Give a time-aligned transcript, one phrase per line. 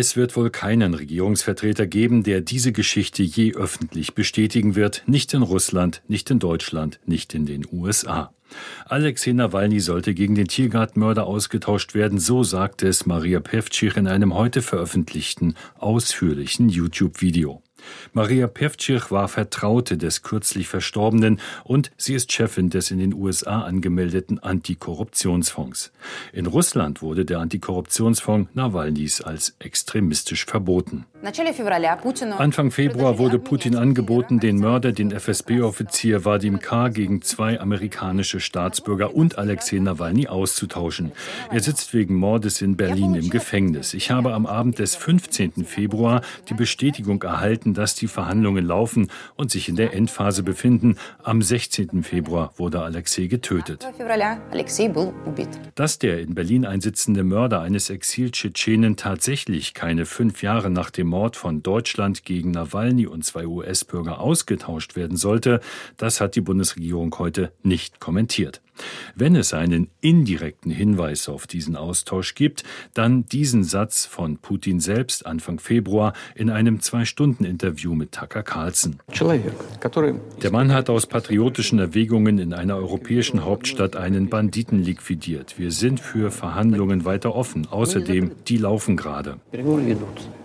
[0.00, 5.42] Es wird wohl keinen Regierungsvertreter geben, der diese Geschichte je öffentlich bestätigen wird, nicht in
[5.42, 8.32] Russland, nicht in Deutschland, nicht in den USA.
[8.84, 14.34] Alexei Nawalny sollte gegen den Tiergartenmörder ausgetauscht werden, so sagte es Maria Pevcich in einem
[14.34, 17.60] heute veröffentlichten, ausführlichen YouTube-Video.
[18.12, 23.62] Maria Pevcich war Vertraute des kürzlich Verstorbenen und sie ist Chefin des in den USA
[23.62, 25.92] angemeldeten Antikorruptionsfonds.
[26.32, 31.06] In Russland wurde der Antikorruptionsfonds Nawalnys als extremistisch verboten.
[32.38, 36.90] Anfang Februar wurde Putin angeboten, den Mörder, den FSB-Offizier Vadim K.
[36.90, 41.10] gegen zwei amerikanische Staatsbürger und Alexei Nawalny auszutauschen.
[41.50, 43.94] Er sitzt wegen Mordes in Berlin im Gefängnis.
[43.94, 45.64] Ich habe am Abend des 15.
[45.64, 50.96] Februar die Bestätigung erhalten, dass die Verhandlungen laufen und sich in der Endphase befinden.
[51.22, 52.02] Am 16.
[52.02, 53.86] Februar wurde Alexei getötet.
[55.74, 61.36] Dass der in Berlin einsitzende Mörder eines Exil-Tschetschenen tatsächlich keine fünf Jahre nach dem Mord
[61.36, 65.60] von Deutschland gegen Nawalny und zwei US-Bürger ausgetauscht werden sollte,
[65.96, 68.60] das hat die Bundesregierung heute nicht kommentiert.
[69.14, 75.26] Wenn es einen indirekten Hinweis auf diesen Austausch gibt, dann diesen Satz von Putin selbst
[75.26, 78.98] Anfang Februar in einem Zwei-Stunden-Interview mit Tucker Carlson.
[80.42, 85.58] Der Mann hat aus patriotischen Erwägungen in einer europäischen Hauptstadt einen Banditen liquidiert.
[85.58, 87.66] Wir sind für Verhandlungen weiter offen.
[87.66, 89.38] Außerdem, die laufen gerade.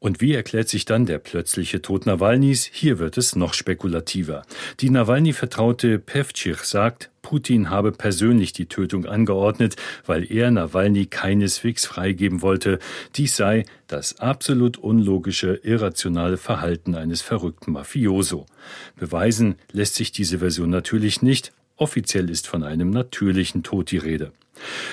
[0.00, 2.70] Und wie erklärt sich dann der plötzliche Tod Nawalnys?
[2.72, 4.42] Hier wird es noch spekulativer.
[4.80, 9.76] Die Nawalny-Vertraute Pevcich sagt, Putin habe persönlich die Tötung angeordnet,
[10.06, 12.78] weil er Nawalny keineswegs freigeben wollte.
[13.16, 18.46] Dies sei das absolut unlogische, irrationale Verhalten eines verrückten Mafioso.
[18.96, 21.52] Beweisen lässt sich diese Version natürlich nicht.
[21.76, 24.32] Offiziell ist von einem natürlichen Tod die Rede.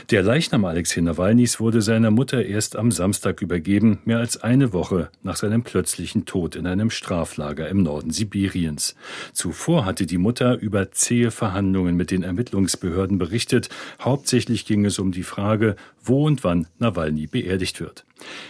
[0.10, 5.10] Der Leichnam Alexei Nawalnys wurde seiner Mutter erst am Samstag übergeben, mehr als eine Woche
[5.24, 8.96] nach seinem plötzlichen Tod in einem Straflager im Norden Sibiriens.
[9.34, 13.70] Zuvor hatte die Mutter über zähe Verhandlungen mit den Ermittlungsbehörden berichtet.
[14.02, 18.06] Hauptsächlich ging es um die Frage, wo und wann Nawalny beerdigt wird.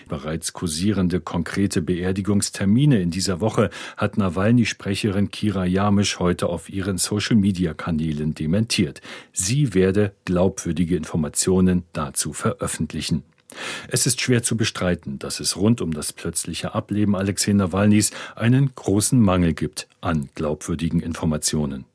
[0.08, 8.36] Bereits kursierende konkrete Beerdigungstermine in dieser Woche hat Nawalny-Sprecherin Kira Jamisch heute auf ihren Social-Media-Kanälen
[8.36, 9.02] dementiert.
[9.34, 13.24] Sie werde glaubwürdige Informationen dazu veröffentlichen.
[13.88, 18.74] Es ist schwer zu bestreiten, dass es rund um das plötzliche Ableben Alexei Nawalnys einen
[18.74, 21.86] großen Mangel gibt an glaubwürdigen Informationen.